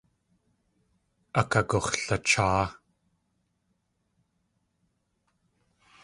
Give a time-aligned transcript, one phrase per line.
[1.39, 2.65] Akagux̲lacháa.